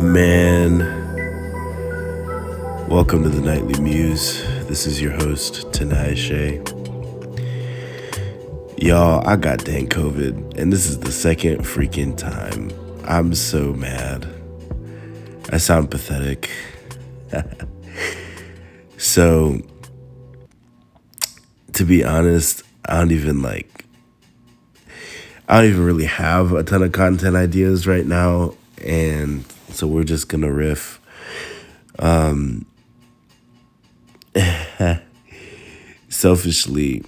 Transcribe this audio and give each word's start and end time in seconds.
Man, 0.00 0.80
welcome 2.86 3.22
to 3.22 3.30
the 3.30 3.40
Knightly 3.40 3.80
Muse. 3.80 4.42
This 4.66 4.86
is 4.86 5.00
your 5.00 5.12
host, 5.12 5.72
Tanai 5.72 6.14
Shea. 6.14 6.62
Y'all, 8.76 9.26
I 9.26 9.36
got 9.36 9.64
dang 9.64 9.88
COVID, 9.88 10.58
and 10.58 10.70
this 10.70 10.86
is 10.86 11.00
the 11.00 11.10
second 11.10 11.60
freaking 11.60 12.14
time. 12.14 12.70
I'm 13.04 13.34
so 13.34 13.72
mad. 13.72 14.28
I 15.50 15.56
sound 15.56 15.90
pathetic. 15.90 16.50
so, 18.98 19.62
to 21.72 21.84
be 21.86 22.04
honest, 22.04 22.62
I 22.84 22.98
don't 22.98 23.12
even 23.12 23.40
like. 23.40 23.86
I 25.48 25.62
don't 25.62 25.70
even 25.70 25.84
really 25.84 26.04
have 26.04 26.52
a 26.52 26.62
ton 26.62 26.82
of 26.82 26.92
content 26.92 27.34
ideas 27.34 27.86
right 27.86 28.04
now, 28.04 28.52
and 28.84 29.42
so 29.70 29.86
we're 29.86 30.04
just 30.04 30.28
gonna 30.28 30.52
riff. 30.52 31.00
Um, 31.98 32.66
selfishly, 36.08 37.04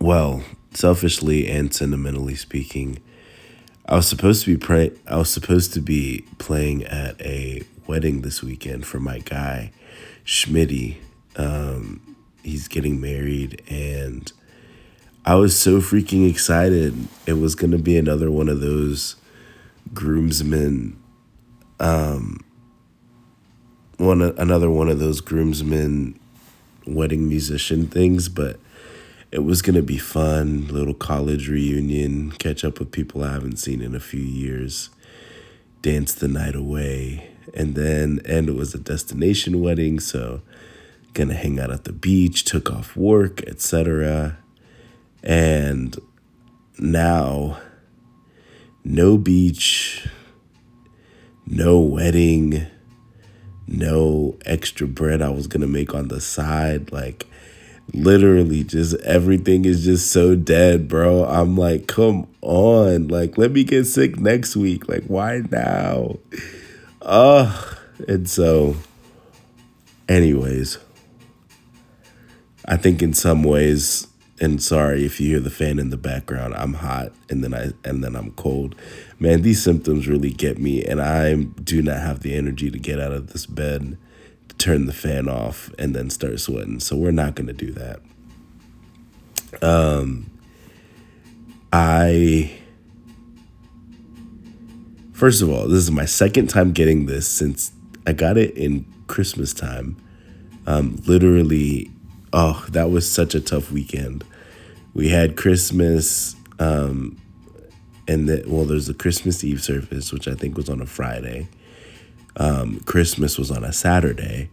well, 0.00 0.42
selfishly 0.74 1.48
and 1.48 1.72
sentimentally 1.74 2.34
speaking, 2.34 2.98
I 3.86 3.96
was 3.96 4.08
supposed 4.08 4.44
to 4.44 4.52
be 4.52 4.56
pray- 4.56 4.92
I 5.06 5.16
was 5.16 5.30
supposed 5.30 5.72
to 5.74 5.80
be 5.80 6.24
playing 6.38 6.84
at 6.84 7.20
a 7.20 7.62
wedding 7.86 8.22
this 8.22 8.42
weekend 8.42 8.86
for 8.86 9.00
my 9.00 9.18
guy, 9.18 9.72
Schmitty. 10.24 10.96
Um, 11.36 12.16
he's 12.42 12.68
getting 12.68 13.00
married, 13.00 13.62
and 13.68 14.30
I 15.24 15.34
was 15.36 15.58
so 15.58 15.80
freaking 15.80 16.28
excited. 16.28 17.08
It 17.26 17.34
was 17.34 17.54
gonna 17.54 17.78
be 17.78 17.96
another 17.96 18.30
one 18.30 18.48
of 18.48 18.60
those 18.60 19.16
groomsmen. 19.92 20.96
Um 21.78 22.44
one 24.00 24.22
another 24.22 24.70
one 24.70 24.88
of 24.88 24.98
those 24.98 25.20
groomsmen 25.20 26.18
wedding 26.86 27.28
musician 27.28 27.86
things 27.86 28.30
but 28.30 28.58
it 29.30 29.44
was 29.44 29.60
going 29.60 29.74
to 29.74 29.82
be 29.82 29.98
fun 29.98 30.66
little 30.68 30.94
college 30.94 31.50
reunion 31.50 32.32
catch 32.32 32.64
up 32.64 32.78
with 32.78 32.90
people 32.90 33.22
i 33.22 33.30
haven't 33.30 33.58
seen 33.58 33.82
in 33.82 33.94
a 33.94 34.00
few 34.00 34.22
years 34.22 34.88
dance 35.82 36.14
the 36.14 36.26
night 36.26 36.54
away 36.54 37.30
and 37.52 37.74
then 37.74 38.20
and 38.24 38.48
it 38.48 38.54
was 38.54 38.74
a 38.74 38.78
destination 38.78 39.60
wedding 39.60 40.00
so 40.00 40.40
gonna 41.12 41.34
hang 41.34 41.60
out 41.60 41.70
at 41.70 41.84
the 41.84 41.92
beach 41.92 42.42
took 42.44 42.70
off 42.70 42.96
work 42.96 43.46
etc 43.46 44.38
and 45.22 45.98
now 46.78 47.60
no 48.84 49.18
beach, 49.18 50.06
no 51.46 51.78
wedding, 51.80 52.66
no 53.66 54.38
extra 54.44 54.86
bread 54.86 55.22
I 55.22 55.30
was 55.30 55.46
going 55.46 55.60
to 55.60 55.66
make 55.66 55.94
on 55.94 56.08
the 56.08 56.20
side. 56.20 56.92
Like, 56.92 57.26
literally, 57.92 58.64
just 58.64 58.94
everything 59.02 59.64
is 59.64 59.84
just 59.84 60.10
so 60.10 60.34
dead, 60.34 60.88
bro. 60.88 61.24
I'm 61.24 61.56
like, 61.56 61.86
come 61.86 62.26
on. 62.40 63.08
Like, 63.08 63.38
let 63.38 63.52
me 63.52 63.64
get 63.64 63.84
sick 63.84 64.18
next 64.18 64.56
week. 64.56 64.88
Like, 64.88 65.04
why 65.04 65.42
now? 65.50 66.18
Ugh. 67.02 67.76
And 68.08 68.28
so, 68.28 68.76
anyways, 70.08 70.78
I 72.64 72.76
think 72.76 73.02
in 73.02 73.12
some 73.12 73.42
ways, 73.42 74.06
and 74.40 74.62
sorry 74.62 75.04
if 75.04 75.20
you 75.20 75.28
hear 75.28 75.40
the 75.40 75.50
fan 75.50 75.78
in 75.78 75.90
the 75.90 75.98
background. 75.98 76.54
I'm 76.54 76.74
hot 76.74 77.12
and 77.28 77.44
then 77.44 77.52
i 77.52 77.72
and 77.86 78.02
then 78.02 78.16
i'm 78.16 78.32
cold. 78.32 78.74
Man 79.18 79.42
these 79.42 79.62
symptoms 79.62 80.08
really 80.08 80.30
get 80.30 80.58
me 80.58 80.82
and 80.82 81.00
i 81.00 81.34
do 81.34 81.82
not 81.82 81.98
have 81.98 82.20
the 82.20 82.34
energy 82.34 82.70
to 82.70 82.78
get 82.78 82.98
out 82.98 83.12
of 83.12 83.32
this 83.32 83.44
bed 83.44 83.98
to 84.48 84.56
turn 84.56 84.86
the 84.86 84.92
fan 84.92 85.28
off 85.28 85.70
and 85.78 85.94
then 85.94 86.08
start 86.10 86.40
sweating. 86.40 86.80
So 86.80 86.96
we're 86.96 87.10
not 87.10 87.34
going 87.34 87.48
to 87.48 87.52
do 87.52 87.72
that. 87.72 88.00
Um 89.62 90.30
i 91.72 92.50
first 95.12 95.40
of 95.42 95.48
all 95.50 95.68
this 95.68 95.78
is 95.78 95.90
my 95.90 96.04
second 96.04 96.48
time 96.48 96.72
getting 96.72 97.06
this 97.06 97.28
since 97.28 97.70
i 98.08 98.12
got 98.12 98.36
it 98.38 98.56
in 98.56 98.86
christmas 99.06 99.52
time. 99.52 99.96
Um 100.66 100.96
literally 101.04 101.90
oh 102.32 102.64
that 102.70 102.90
was 102.90 103.10
such 103.10 103.34
a 103.34 103.40
tough 103.40 103.70
weekend 103.70 104.24
we 104.94 105.08
had 105.08 105.36
Christmas, 105.36 106.36
um, 106.58 107.20
and 108.08 108.28
the, 108.28 108.44
well, 108.46 108.64
there's 108.64 108.88
a 108.88 108.94
Christmas 108.94 109.44
Eve 109.44 109.62
service, 109.62 110.12
which 110.12 110.26
I 110.26 110.34
think 110.34 110.56
was 110.56 110.68
on 110.68 110.80
a 110.80 110.86
Friday. 110.86 111.48
Um, 112.36 112.80
Christmas 112.80 113.38
was 113.38 113.50
on 113.50 113.64
a 113.64 113.72
Saturday, 113.72 114.50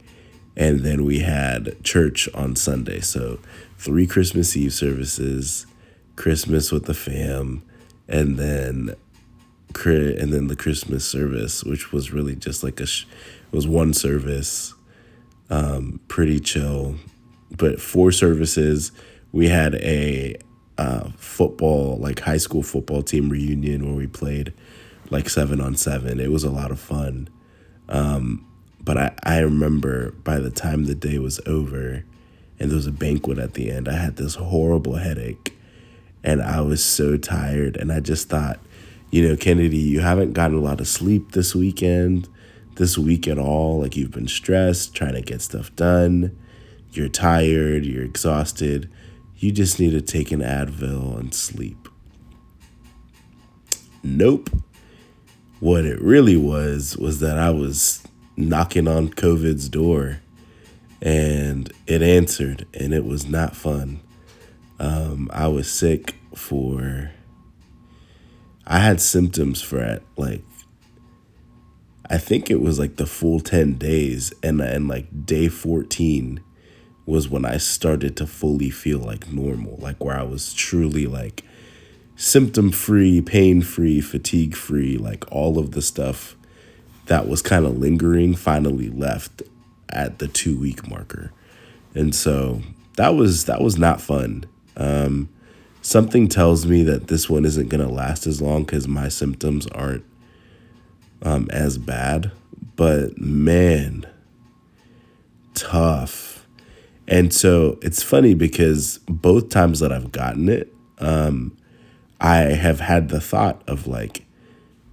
and 0.56 0.82
then 0.82 1.06
we 1.06 1.20
had 1.20 1.84
church 1.84 2.30
on 2.34 2.56
Sunday. 2.56 3.00
So 3.00 3.40
three 3.78 4.08
Christmas 4.08 4.56
Eve 4.56 4.74
services, 4.74 5.66
Christmas 6.16 6.72
with 6.72 6.86
the 6.86 6.94
fam, 6.94 7.64
and 8.08 8.38
then 8.38 8.96
and 9.86 10.34
then 10.34 10.48
the 10.48 10.56
Christmas 10.56 11.06
service, 11.06 11.64
which 11.64 11.92
was 11.92 12.12
really 12.12 12.36
just 12.36 12.64
like 12.64 12.80
a 12.80 12.88
was 13.52 13.68
one 13.68 13.94
service, 13.94 14.74
um, 15.50 16.00
pretty 16.08 16.40
chill, 16.40 16.96
but 17.56 17.80
four 17.80 18.12
services 18.12 18.92
we 19.38 19.50
had 19.50 19.76
a 19.76 20.36
uh, 20.80 21.12
football, 21.16 21.96
like 21.98 22.22
high 22.22 22.38
school 22.38 22.64
football 22.64 23.04
team 23.04 23.30
reunion 23.30 23.86
where 23.86 23.94
we 23.94 24.08
played 24.08 24.52
like 25.12 25.30
seven 25.30 25.62
on 25.62 25.76
seven. 25.76 26.20
It 26.20 26.32
was 26.32 26.44
a 26.44 26.50
lot 26.50 26.72
of 26.72 26.80
fun. 26.80 27.30
Um, 27.88 28.48
but 28.82 28.98
I, 28.98 29.14
I 29.22 29.40
remember 29.42 30.10
by 30.24 30.40
the 30.40 30.50
time 30.50 30.86
the 30.86 30.96
day 30.96 31.20
was 31.20 31.40
over 31.46 32.04
and 32.60 32.72
there 32.72 32.76
was 32.76 32.88
a 32.88 32.92
banquet 32.92 33.38
at 33.38 33.54
the 33.54 33.70
end, 33.70 33.88
I 33.88 33.94
had 33.94 34.16
this 34.16 34.34
horrible 34.34 34.96
headache 34.96 35.56
and 36.24 36.42
I 36.42 36.62
was 36.62 36.84
so 36.84 37.16
tired. 37.16 37.78
And 37.78 37.92
I 37.92 38.00
just 38.00 38.30
thought, 38.30 38.60
you 39.12 39.22
know, 39.22 39.38
Kennedy, 39.38 39.78
you 39.78 40.00
haven't 40.00 40.34
gotten 40.34 40.58
a 40.58 40.62
lot 40.62 40.82
of 40.82 40.88
sleep 40.88 41.34
this 41.34 41.54
weekend, 41.54 42.28
this 42.78 42.98
week 42.98 43.28
at 43.28 43.38
all. 43.38 43.82
Like 43.82 43.96
you've 43.96 44.10
been 44.10 44.28
stressed, 44.28 44.96
trying 44.96 45.14
to 45.14 45.22
get 45.22 45.44
stuff 45.44 45.76
done. 45.76 46.36
You're 46.92 47.08
tired, 47.08 47.86
you're 47.86 48.04
exhausted 48.04 48.90
you 49.40 49.52
just 49.52 49.80
need 49.80 49.92
to 49.92 50.02
take 50.02 50.32
an 50.32 50.42
Advil 50.42 51.20
and 51.20 51.34
sleep. 51.34 51.88
Nope. 54.04 54.50
What 55.60 55.86
it 55.86 56.02
really 56.02 56.38
was 56.38 56.98
was 56.98 57.20
that 57.20 57.38
I 57.38 57.52
was 57.52 58.04
knocking 58.36 58.88
on 58.88 59.10
COVID's 59.10 59.70
door 59.70 60.20
and 61.02 61.72
it 61.86 62.02
answered 62.02 62.66
and 62.74 62.94
it 62.94 63.06
was 63.06 63.28
not 63.28 63.56
fun. 63.56 64.02
Um, 64.80 65.30
I 65.34 65.48
was 65.48 65.70
sick 65.70 66.16
for, 66.36 67.12
I 68.66 68.80
had 68.80 69.02
symptoms 69.02 69.62
for 69.62 69.80
at 69.80 70.04
like, 70.16 70.44
I 72.10 72.18
think 72.18 72.50
it 72.50 72.62
was 72.62 72.80
like 72.80 72.96
the 72.96 73.06
full 73.06 73.40
10 73.40 73.74
days 73.74 74.34
and, 74.42 74.62
and 74.62 74.88
like 74.88 75.26
day 75.26 75.48
14 75.48 76.42
was 77.08 77.30
when 77.30 77.46
I 77.46 77.58
started 77.58 78.18
to 78.18 78.28
fully 78.28 78.70
feel 78.70 79.00
like 79.00 79.32
normal, 79.32 79.78
like 79.78 80.04
where 80.04 80.20
I 80.20 80.24
was 80.24 80.54
truly 80.54 81.08
like 81.08 81.44
symptom 82.18 82.70
free, 82.70 83.22
pain 83.22 83.62
free, 83.62 84.02
fatigue 84.02 84.56
free, 84.56 84.98
like 84.98 85.24
all 85.32 85.58
of 85.58 85.72
the 85.72 85.82
stuff 85.82 86.36
that 87.06 87.28
was 87.28 87.42
kind 87.42 87.66
of 87.66 87.78
lingering 87.78 88.36
finally 88.36 88.90
left 88.90 89.42
at 89.90 90.20
the 90.20 90.28
2 90.28 90.60
week 90.60 90.88
marker. 90.90 91.32
And 91.96 92.14
so 92.14 92.62
that 92.98 93.16
was 93.16 93.46
that 93.46 93.62
was 93.62 93.78
not 93.78 94.02
fun. 94.02 94.44
Um, 94.76 95.30
something 95.82 96.28
tells 96.28 96.66
me 96.66 96.84
that 96.84 97.08
this 97.08 97.30
one 97.30 97.46
isn't 97.46 97.70
to 97.70 97.88
last 97.88 98.28
as 98.28 98.42
long 98.42 98.66
cuz 98.66 98.86
my 98.86 99.08
symptoms 99.08 99.66
aren't 99.68 100.04
um, 101.22 101.48
as 101.52 101.78
bad, 101.78 102.32
but 102.76 103.18
man, 103.18 104.06
tough 105.54 106.37
and 107.08 107.34
so 107.34 107.80
it's 107.82 108.04
funny 108.04 108.34
because 108.34 109.00
both 109.08 109.50
times 109.50 109.80
that 109.80 109.92
I've 109.92 110.12
gotten 110.12 110.50
it, 110.50 110.74
um, 111.00 111.58
I 112.20 112.38
have 112.38 112.80
had 112.80 113.10
the 113.10 113.22
thought 113.22 113.62
of 113.68 113.88
like, 113.88 114.26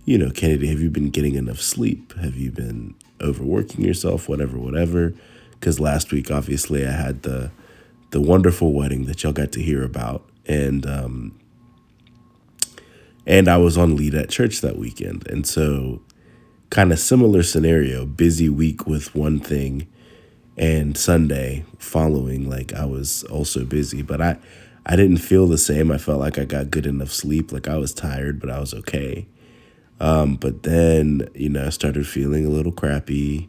you 0.05 0.19
know, 0.19 0.31
Kennedy, 0.31 0.69
have 0.69 0.81
you 0.81 0.90
been 0.90 1.11
getting 1.11 1.34
enough 1.34 1.61
sleep? 1.61 2.12
Have 2.19 2.37
you 2.37 2.50
been 2.50 2.94
overworking 3.20 3.84
yourself? 3.84 4.28
Whatever, 4.28 4.58
whatever. 4.58 5.14
Because 5.52 5.81
last 5.81 6.12
week, 6.12 6.31
obviously, 6.31 6.87
I 6.87 6.93
had 6.93 7.22
the 7.22 7.50
the 8.11 8.20
wonderful 8.20 8.72
wedding 8.72 9.06
that 9.06 9.22
y'all 9.22 9.32
got 9.32 9.50
to 9.52 9.62
hear 9.62 9.82
about, 9.82 10.28
and 10.46 10.87
um, 10.87 11.38
and 13.26 13.49
I 13.49 13.56
was 13.56 13.78
on 13.78 13.96
lead 13.96 14.14
at 14.14 14.28
church 14.28 14.61
that 14.61 14.76
weekend, 14.76 15.26
and 15.26 15.46
so 15.46 16.02
kind 16.70 16.93
of 16.93 16.99
similar 16.99 17.43
scenario, 17.43 18.05
busy 18.05 18.49
week 18.49 18.87
with 18.87 19.14
one 19.14 19.40
thing, 19.40 19.87
and 20.56 20.97
Sunday 20.97 21.65
following 21.79 22.49
like 22.49 22.73
I 22.75 22.85
was 22.87 23.25
also 23.25 23.65
busy 23.65 24.03
but 24.03 24.21
I 24.21 24.39
I 24.87 24.97
didn't 24.97 25.19
feel 25.19 25.47
the 25.47 25.59
same 25.59 25.91
I 25.91 25.99
felt 25.99 26.21
like 26.21 26.39
I 26.39 26.45
got 26.45 26.71
good 26.71 26.87
enough 26.87 27.12
sleep 27.12 27.53
like 27.53 27.69
I 27.69 27.77
was 27.79 27.95
tired 27.95 28.41
but 28.41 28.51
I 28.51 28.61
was 28.61 28.75
okay 28.75 29.27
Um, 30.01 30.37
but 30.37 30.65
then, 30.65 31.29
you 31.35 31.49
know, 31.49 31.67
I 31.67 31.71
started 31.71 32.06
feeling 32.06 32.47
a 32.47 32.51
little 32.51 32.73
crappy. 32.73 33.49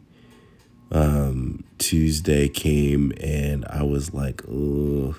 Um, 0.92 1.64
Tuesday 1.78 2.48
came 2.48 3.12
and 3.20 3.64
I 3.68 3.82
was 3.82 4.14
like, 4.14 4.42
oh, 4.48 5.16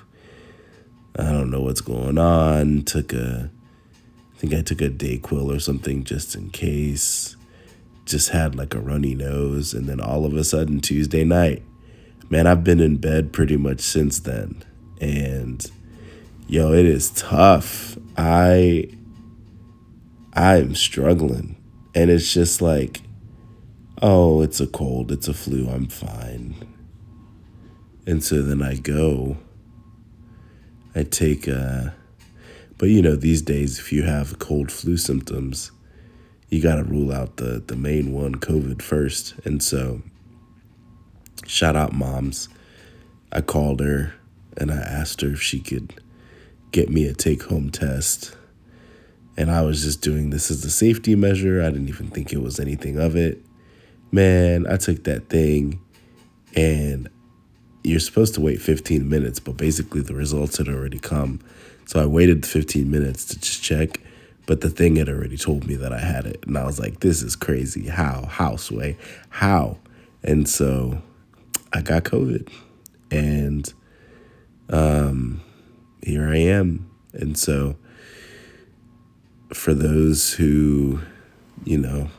I 1.18 1.31
don't 1.31 1.51
know 1.51 1.62
what's 1.62 1.81
going 1.81 2.18
on. 2.18 2.83
Took 2.83 3.13
a, 3.13 3.51
I 4.36 4.38
think 4.40 4.54
I 4.54 4.62
took 4.62 4.81
a 4.81 4.90
Dayquil 4.90 5.56
or 5.56 5.60
something 5.60 6.04
just 6.04 6.36
in 6.36 6.50
case. 6.51 7.36
Just 8.06 8.30
had 8.30 8.56
like 8.56 8.74
a 8.74 8.80
runny 8.80 9.16
nose. 9.16 9.74
And 9.74 9.88
then 9.90 10.00
all 10.00 10.25
of 10.25 10.33
a 10.36 10.44
sudden, 10.44 10.80
Tuesday 10.81 11.24
night, 11.25 11.63
man, 12.29 12.47
I've 12.47 12.63
been 12.63 12.79
in 12.79 12.97
bed 12.97 13.33
pretty 13.33 13.57
much 13.57 13.81
since 13.81 14.19
then. 14.19 14.63
And 15.00 15.69
yo, 16.47 16.74
it 16.74 16.85
is 16.85 17.12
tough. 17.12 17.97
I 18.18 18.89
I'm 20.33 20.75
struggling. 20.75 21.56
And 21.95 22.12
it's 22.12 22.31
just 22.31 22.62
like, 22.62 23.01
oh, 24.03 24.44
it's 24.44 24.59
a 24.59 24.68
cold, 24.68 25.12
it's 25.12 25.27
a 25.27 25.33
flu, 25.33 25.68
I'm 25.68 25.88
fine. 25.88 26.56
And 28.06 28.24
so 28.24 28.44
then 28.44 28.62
I 28.62 28.75
go, 28.75 29.38
I 30.94 31.03
take 31.03 31.47
a, 31.47 31.95
but 32.77 32.89
you 32.89 33.01
know, 33.01 33.15
these 33.15 33.41
days, 33.41 33.80
if 33.80 33.91
you 33.91 34.03
have 34.03 34.38
cold 34.38 34.71
flu 34.71 34.95
symptoms, 34.97 35.71
you 36.50 36.62
got 36.62 36.75
to 36.75 36.83
rule 36.83 37.12
out 37.12 37.38
the, 37.38 37.63
the 37.65 37.75
main 37.75 38.13
one, 38.13 38.35
COVID, 38.35 38.81
first. 38.81 39.33
And 39.44 39.62
so, 39.62 40.03
shout 41.45 41.75
out 41.75 41.94
moms. 41.94 42.50
I 43.31 43.42
called 43.42 43.80
her 43.81 44.13
and 44.56 44.72
I 44.72 44.78
asked 44.78 45.22
her 45.22 45.30
if 45.30 45.42
she 45.42 45.60
could 45.60 45.94
get 46.72 46.89
me 46.89 47.06
a 47.06 47.13
take 47.13 47.44
home 47.44 47.69
test 47.69 48.36
and 49.38 49.51
I 49.51 49.62
was 49.62 49.84
just 49.84 50.01
doing 50.01 50.31
this 50.31 50.50
as 50.50 50.66
a 50.66 50.72
safety 50.72 51.16
measure. 51.16 51.62
I 51.62 51.69
didn't 51.69 51.89
even 51.89 52.07
think 52.07 52.34
it 52.34 52.42
was 52.42 52.60
anything 52.60 53.00
of 53.00 53.16
it. 53.16 53.39
Man, 54.12 54.66
I 54.68 54.78
took 54.78 55.04
that 55.04 55.30
thing 55.30 55.80
and 56.56 57.07
you're 57.83 58.00
supposed 58.00 58.33
to 58.36 58.42
wait 58.42 58.60
15 58.60 59.07
minutes, 59.07 59.40
but 59.40 59.56
basically 59.56 60.01
the 60.01 60.16
results 60.16 60.57
had 60.57 60.68
already 60.68 61.00
come. 61.00 61.40
So 61.86 62.01
I 62.01 62.07
waited 62.07 62.45
15 62.45 62.90
minutes 62.90 63.25
to 63.25 63.40
just 63.40 63.62
check, 63.62 64.01
but 64.48 64.62
the 64.62 64.69
thing 64.69 64.95
had 64.95 65.07
already 65.07 65.38
told 65.38 65.68
me 65.68 65.75
that 65.75 65.94
I 65.94 66.00
had 66.00 66.25
it. 66.25 66.44
And 66.48 66.57
I 66.57 66.66
was 66.66 66.80
like, 66.80 67.01
this 67.01 67.22
is 67.22 67.36
crazy. 67.36 67.88
How? 67.88 68.25
How, 68.25 68.56
Sway? 68.56 68.98
How? 69.30 69.78
And 70.24 70.50
so 70.50 71.01
I 71.74 71.81
got 71.81 72.04
COVID. 72.04 72.50
And 73.12 73.74
um, 74.69 75.42
here 76.04 76.28
I 76.28 76.38
am. 76.38 76.90
And 77.14 77.38
so 77.38 77.78
for 79.54 79.74
those 79.74 80.34
who, 80.34 81.00
you 81.64 81.78
know, 81.78 82.10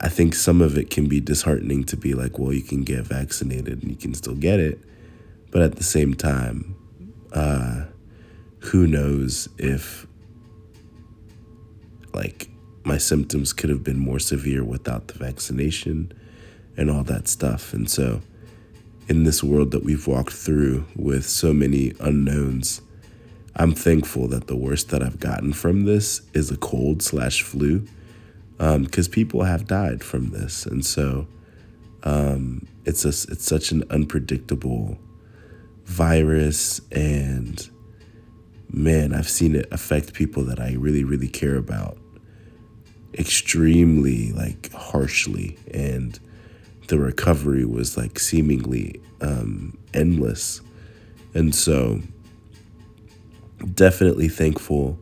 I 0.00 0.08
think 0.08 0.34
some 0.34 0.60
of 0.60 0.78
it 0.78 0.90
can 0.90 1.08
be 1.08 1.20
disheartening 1.20 1.84
to 1.84 1.96
be 1.96 2.14
like, 2.14 2.38
well, 2.38 2.52
you 2.52 2.62
can 2.62 2.84
get 2.84 3.06
vaccinated 3.06 3.82
and 3.82 3.90
you 3.90 3.96
can 3.96 4.14
still 4.14 4.34
get 4.34 4.60
it. 4.60 4.78
But 5.50 5.62
at 5.62 5.76
the 5.76 5.84
same 5.84 6.14
time, 6.14 6.76
uh, 7.32 7.84
who 8.60 8.86
knows 8.86 9.48
if, 9.58 10.06
like, 12.14 12.48
my 12.84 12.98
symptoms 12.98 13.52
could 13.52 13.70
have 13.70 13.82
been 13.82 13.98
more 13.98 14.18
severe 14.18 14.64
without 14.64 15.08
the 15.08 15.14
vaccination 15.14 16.12
and 16.76 16.90
all 16.90 17.04
that 17.04 17.28
stuff. 17.28 17.72
And 17.72 17.90
so, 17.90 18.20
in 19.08 19.24
this 19.24 19.42
world 19.42 19.72
that 19.72 19.84
we've 19.84 20.06
walked 20.06 20.32
through 20.32 20.86
with 20.96 21.26
so 21.26 21.52
many 21.52 21.92
unknowns, 22.00 22.80
I'm 23.56 23.74
thankful 23.74 24.28
that 24.28 24.46
the 24.46 24.56
worst 24.56 24.90
that 24.90 25.02
I've 25.02 25.20
gotten 25.20 25.52
from 25.52 25.84
this 25.84 26.22
is 26.32 26.50
a 26.50 26.56
cold 26.56 27.02
slash 27.02 27.42
flu, 27.42 27.86
because 28.56 29.06
um, 29.08 29.12
people 29.12 29.42
have 29.42 29.66
died 29.66 30.02
from 30.02 30.30
this, 30.30 30.64
and 30.64 30.84
so 30.84 31.26
um, 32.04 32.66
it's 32.84 33.04
a, 33.04 33.08
it's 33.08 33.44
such 33.44 33.70
an 33.72 33.84
unpredictable 33.90 34.98
virus, 35.84 36.80
and 36.90 37.68
man, 38.70 39.12
I've 39.12 39.28
seen 39.28 39.54
it 39.54 39.68
affect 39.70 40.14
people 40.14 40.44
that 40.44 40.58
I 40.58 40.72
really 40.72 41.04
really 41.04 41.28
care 41.28 41.56
about 41.56 41.98
extremely 43.14 44.32
like 44.32 44.72
harshly, 44.72 45.58
and 45.72 46.18
the 46.92 46.98
recovery 46.98 47.64
was 47.64 47.96
like 47.96 48.18
seemingly 48.18 49.00
um, 49.22 49.78
endless, 49.94 50.60
and 51.32 51.54
so 51.54 52.02
definitely 53.72 54.28
thankful 54.28 54.98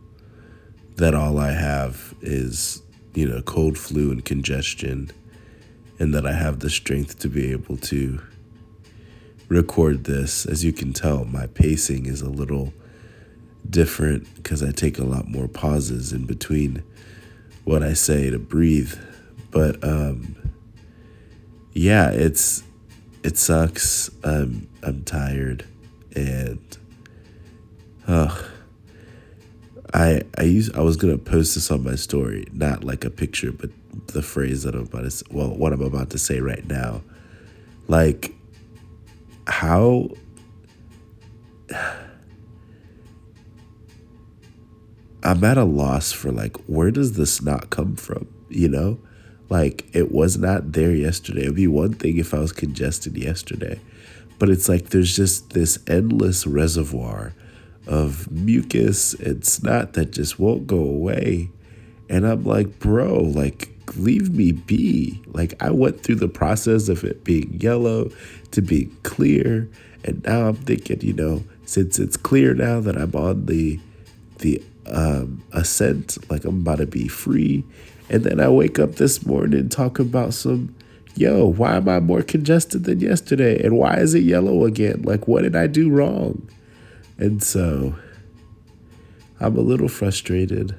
that 0.95 1.17
all 1.17 1.37
I 1.37 1.51
have 1.51 2.15
is, 2.23 2.81
you 3.15 3.27
know, 3.29 3.43
cold 3.43 3.77
flu 3.77 4.13
and 4.13 4.25
congestion, 4.25 5.11
and 5.99 6.15
that 6.15 6.25
I 6.25 6.33
have 6.33 6.61
the 6.61 6.71
strength 6.71 7.19
to 7.19 7.29
be 7.29 7.51
able 7.51 7.77
to 7.79 8.23
record 9.49 10.05
this. 10.05 10.47
As 10.47 10.63
you 10.65 10.73
can 10.73 10.93
tell, 10.93 11.25
my 11.25 11.49
pacing 11.49 12.07
is 12.07 12.23
a 12.23 12.31
little 12.31 12.73
different 13.69 14.33
because 14.37 14.63
I 14.63 14.71
take 14.71 14.97
a 14.97 15.05
lot 15.05 15.27
more 15.27 15.49
pauses 15.49 16.13
in 16.13 16.25
between 16.25 16.85
what 17.65 17.83
I 17.83 17.95
say 17.95 18.31
to 18.31 18.39
breathe. 18.39 18.95
But 19.51 19.83
um, 19.83 20.37
yeah, 21.81 22.11
it's 22.11 22.63
it 23.25 23.39
sucks. 23.39 24.11
I'm 24.23 24.69
I'm 24.83 25.03
tired 25.03 25.65
and 26.15 26.77
uh, 28.07 28.39
I 29.95 30.21
I 30.37 30.43
use 30.43 30.71
I 30.75 30.81
was 30.83 30.99
gonna 30.99 31.17
post 31.17 31.55
this 31.55 31.71
on 31.71 31.83
my 31.83 31.95
story, 31.95 32.47
not 32.53 32.85
like 32.85 33.07
a 33.07 33.11
picture, 33.11 33.51
but 33.51 33.71
the 34.09 34.21
phrase 34.21 34.63
that 34.65 34.75
I'm 34.75 34.83
about 34.83 35.11
to 35.11 35.25
well, 35.31 35.57
what 35.57 35.73
I'm 35.73 35.81
about 35.81 36.11
to 36.11 36.19
say 36.19 36.41
right 36.41 36.67
now, 36.67 37.01
like 37.89 38.35
how. 39.47 40.11
I'm 45.23 45.45
at 45.45 45.59
a 45.59 45.65
loss 45.65 46.13
for 46.13 46.33
like 46.33 46.57
where 46.65 46.91
does 46.91 47.15
this 47.15 47.43
not 47.43 47.69
come 47.71 47.97
from? 47.97 48.27
You 48.49 48.69
know, 48.69 48.99
like 49.51 49.85
it 49.93 50.11
was 50.11 50.39
not 50.39 50.73
there 50.73 50.95
yesterday. 50.95 51.43
It'd 51.43 51.57
be 51.57 51.67
one 51.67 51.93
thing 51.93 52.17
if 52.17 52.33
I 52.33 52.39
was 52.39 52.53
congested 52.53 53.19
yesterday, 53.19 53.79
but 54.39 54.49
it's 54.49 54.69
like 54.69 54.91
there's 54.91 55.15
just 55.15 55.51
this 55.51 55.79
endless 55.87 56.47
reservoir 56.47 57.35
of 57.87 58.31
mucus 58.31 59.15
and 59.15 59.45
snot 59.45 59.95
that 59.95 60.13
just 60.13 60.39
won't 60.39 60.67
go 60.67 60.79
away. 60.79 61.51
And 62.09 62.27
I'm 62.27 62.45
like, 62.45 62.79
bro, 62.79 63.21
like, 63.21 63.71
leave 63.97 64.31
me 64.31 64.53
be. 64.53 65.21
Like, 65.27 65.61
I 65.63 65.71
went 65.71 66.03
through 66.03 66.17
the 66.17 66.29
process 66.29 66.89
of 66.89 67.05
it 67.05 67.25
being 67.25 67.59
yellow 67.61 68.11
to 68.53 68.63
being 68.63 68.97
clear. 69.03 69.69
And 70.05 70.23
now 70.25 70.49
I'm 70.49 70.57
thinking, 70.57 71.01
you 71.03 71.13
know, 71.13 71.45
since 71.67 71.99
it's 71.99 72.17
clear 72.17 72.55
now 72.55 72.81
that 72.81 72.97
I'm 72.97 73.15
on 73.15 73.47
the, 73.47 73.81
the, 74.39 74.63
um, 74.87 75.43
ascent, 75.53 76.19
like 76.31 76.45
I'm 76.45 76.61
about 76.61 76.79
to 76.79 76.87
be 76.87 77.09
free. 77.09 77.65
And 78.11 78.25
then 78.25 78.41
I 78.41 78.49
wake 78.49 78.81
up 78.81 78.97
this 78.97 79.25
morning 79.25 79.69
talk 79.69 80.01
about 80.01 80.35
some, 80.35 80.75
yo, 81.15 81.47
why 81.47 81.77
am 81.77 81.89
I 81.89 82.01
more 82.01 82.23
congested 82.23 82.83
than 82.83 82.99
yesterday? 82.99 83.63
And 83.63 83.79
why 83.79 83.99
is 83.99 84.15
it 84.15 84.25
yellow 84.25 84.65
again? 84.65 85.03
Like, 85.03 85.29
what 85.29 85.43
did 85.43 85.55
I 85.55 85.69
do 85.69 85.89
wrong? 85.89 86.51
And 87.19 87.41
so 87.41 87.95
I'm 89.39 89.57
a 89.57 89.61
little 89.61 89.89
frustrated. 89.89 90.77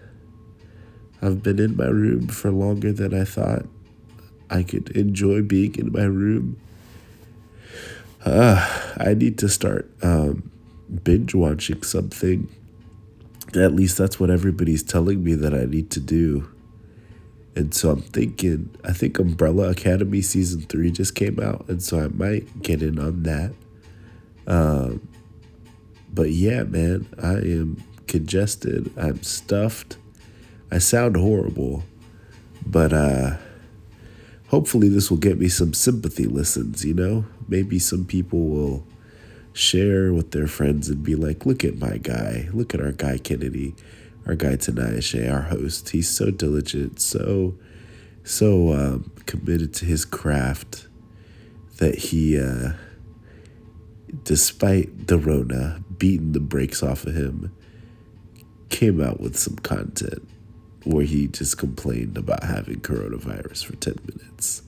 I've 1.21 1.41
been 1.41 1.57
in 1.57 1.77
my 1.77 1.85
room 1.85 2.27
for 2.27 2.51
longer 2.51 2.91
than 2.91 3.13
I 3.13 3.23
thought 3.23 3.65
I 4.49 4.63
could 4.63 4.89
enjoy 4.89 5.41
being 5.41 5.75
in 5.75 5.93
my 5.93 6.03
room. 6.03 6.59
Uh, 8.25 8.93
I 8.97 9.13
need 9.13 9.37
to 9.37 9.47
start 9.47 9.89
um, 10.03 10.51
binge 11.03 11.33
watching 11.33 11.81
something. 11.83 12.49
At 13.55 13.73
least 13.73 13.97
that's 13.97 14.19
what 14.19 14.29
everybody's 14.29 14.83
telling 14.83 15.23
me 15.23 15.33
that 15.35 15.53
I 15.53 15.63
need 15.63 15.89
to 15.91 16.01
do. 16.01 16.49
And 17.55 17.73
so 17.73 17.91
I'm 17.91 18.01
thinking, 18.01 18.73
I 18.83 18.93
think 18.93 19.19
Umbrella 19.19 19.69
Academy 19.69 20.21
season 20.21 20.61
three 20.61 20.89
just 20.89 21.15
came 21.15 21.39
out, 21.39 21.65
and 21.67 21.83
so 21.83 21.99
I 21.99 22.07
might 22.07 22.61
get 22.61 22.81
in 22.81 22.97
on 22.97 23.23
that. 23.23 23.53
Um, 24.47 25.07
but 26.13 26.31
yeah, 26.31 26.63
man, 26.63 27.07
I 27.21 27.33
am 27.33 27.83
congested. 28.07 28.91
I'm 28.97 29.21
stuffed. 29.23 29.97
I 30.71 30.77
sound 30.77 31.17
horrible, 31.17 31.83
but 32.65 32.93
uh, 32.93 33.37
hopefully 34.47 34.87
this 34.87 35.09
will 35.09 35.17
get 35.17 35.37
me 35.37 35.49
some 35.49 35.73
sympathy 35.73 36.25
listens. 36.25 36.85
You 36.85 36.93
know, 36.93 37.25
maybe 37.49 37.79
some 37.79 38.05
people 38.05 38.47
will 38.47 38.87
share 39.53 40.13
with 40.13 40.31
their 40.31 40.47
friends 40.47 40.87
and 40.87 41.03
be 41.03 41.15
like, 41.15 41.45
"Look 41.45 41.65
at 41.65 41.77
my 41.77 41.97
guy. 41.97 42.49
Look 42.53 42.73
at 42.73 42.79
our 42.79 42.93
guy 42.93 43.17
Kennedy, 43.17 43.75
our 44.25 44.35
guy 44.35 44.55
Tanayashe, 44.55 45.31
our 45.31 45.43
host. 45.43 45.89
He's 45.89 46.09
so 46.09 46.31
diligent, 46.31 46.99
so 47.01 47.55
so 48.23 48.73
um, 48.73 49.11
committed 49.25 49.73
to 49.75 49.85
his 49.85 50.05
craft 50.05 50.87
that 51.77 51.95
he." 51.95 52.39
Uh, 52.39 52.73
despite 54.23 55.07
the 55.07 55.17
Rona 55.17 55.83
beating 55.97 56.33
the 56.33 56.39
brakes 56.39 56.83
off 56.83 57.05
of 57.05 57.15
him, 57.15 57.55
came 58.69 59.01
out 59.01 59.19
with 59.19 59.37
some 59.37 59.55
content. 59.57 60.27
where 60.83 61.05
he 61.05 61.27
just 61.27 61.59
complained 61.59 62.17
about 62.17 62.43
having 62.43 62.79
coronavirus 62.79 63.65
for 63.65 63.75
10 63.75 63.97
minutes. 64.03 64.63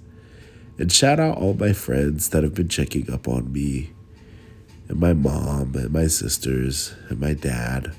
And 0.78 0.92
shout 0.92 1.20
out 1.20 1.38
all 1.38 1.56
my 1.56 1.74
friends 1.74 2.30
that 2.30 2.44
have 2.44 2.54
been 2.54 2.68
checking 2.68 3.12
up 3.12 3.28
on 3.28 3.52
me, 3.52 3.94
and 4.88 5.00
my 5.00 5.14
mom, 5.14 5.74
and 5.74 5.92
my 5.92 6.06
sisters, 6.06 6.94
and 7.10 7.20
my 7.20 7.34
dad. 7.34 7.94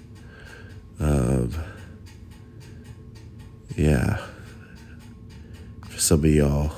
Um, 1.01 1.51
yeah. 3.77 4.25
For 5.89 5.99
some 5.99 6.21
of 6.21 6.27
y'all, 6.27 6.73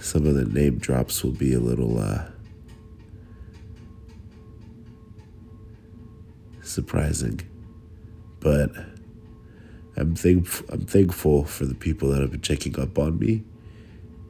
some 0.00 0.26
of 0.26 0.34
the 0.34 0.44
name 0.44 0.78
drops 0.78 1.22
will 1.24 1.32
be 1.32 1.54
a 1.54 1.60
little 1.60 1.98
uh, 1.98 2.24
surprising, 6.62 7.40
but 8.40 8.70
I'm 9.96 10.14
thank 10.14 10.48
I'm 10.70 10.86
thankful 10.86 11.44
for 11.44 11.66
the 11.66 11.74
people 11.74 12.10
that 12.10 12.20
have 12.20 12.30
been 12.30 12.40
checking 12.40 12.78
up 12.80 12.98
on 12.98 13.18
me 13.18 13.44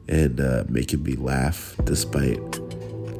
and 0.07 0.39
uh, 0.39 0.65
making 0.67 1.03
me 1.03 1.15
laugh 1.15 1.75
despite 1.85 2.62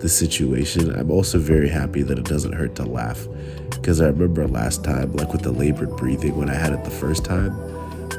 the 0.04 0.10
situation. 0.10 0.94
I'm 0.94 1.10
also 1.10 1.40
very 1.40 1.70
happy 1.70 2.04
that 2.04 2.20
it 2.20 2.26
doesn't 2.26 2.52
hurt 2.52 2.76
to 2.76 2.84
laugh 2.84 3.26
because 3.70 4.02
I 4.02 4.08
remember 4.08 4.46
last 4.50 4.84
time, 4.84 5.14
like 5.14 5.32
with 5.32 5.44
the 5.44 5.52
labored 5.52 5.96
breathing 5.96 6.36
when 6.36 6.50
I 6.50 6.56
had 6.56 6.74
it 6.74 6.84
the 6.84 6.92
first 6.92 7.24
time, 7.24 7.52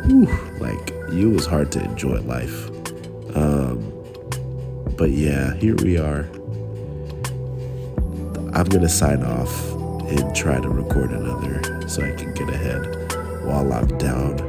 whew, 0.07 0.26
like 0.59 0.91
it 1.12 1.26
was 1.26 1.45
hard 1.45 1.71
to 1.73 1.85
enjoy 1.85 2.21
life. 2.23 2.69
Um, 3.37 3.93
but 4.97 5.11
yeah, 5.11 5.55
here 5.57 5.76
we 5.76 5.99
are. 5.99 6.23
I'm 8.55 8.64
gonna 8.64 8.88
sign 8.88 9.23
off 9.23 9.55
and 10.09 10.35
try 10.35 10.59
to 10.59 10.69
record 10.71 11.11
another 11.11 11.87
so 11.87 12.03
I 12.03 12.12
can 12.12 12.33
get 12.33 12.49
ahead 12.49 13.12
while 13.45 13.71
I'm 13.71 13.88
down 13.99 14.41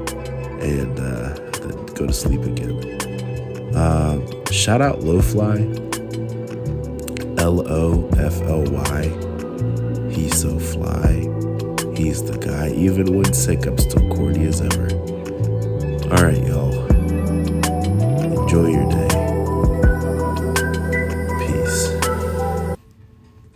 and 0.61 0.97
uh, 0.97 1.33
then 1.59 1.85
go 1.87 2.07
to 2.07 2.13
sleep 2.13 2.43
again. 2.43 3.75
Uh, 3.75 4.25
shout 4.51 4.81
out 4.81 5.01
Lofly, 5.01 5.94
L 7.45 7.61
O 7.71 8.09
F 8.17 8.41
L 8.41 8.63
Y. 8.71 10.11
He's 10.11 10.35
so 10.35 10.57
fly. 10.57 11.11
He's 11.95 12.23
the 12.23 12.39
guy. 12.41 12.69
Even 12.71 13.15
when 13.15 13.31
sick, 13.33 13.67
I'm 13.67 13.77
still 13.77 14.01
corny 14.15 14.47
as 14.47 14.61
ever. 14.61 14.87
All 16.09 16.23
right, 16.25 16.43
y'all. 16.43 16.73
Enjoy 18.41 18.67
your 18.69 18.89
day. 18.89 19.24